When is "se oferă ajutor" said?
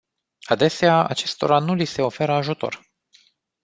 1.85-2.91